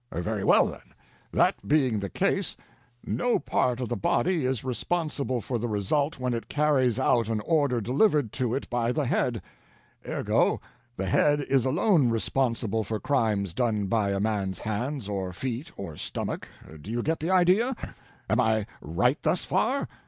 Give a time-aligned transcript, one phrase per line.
[0.11, 0.81] "Very well, then;
[1.31, 2.57] that being the case,
[3.05, 7.39] no part of the body is responsible for the result when it carries out an
[7.41, 9.43] order delivered to it by the head;
[10.09, 10.59] ergo,
[10.95, 15.95] the head is alone responsible for crimes done by a man's hands or feet or
[15.95, 17.75] stomach—do you get the idea?
[18.27, 19.87] am I right thus far?"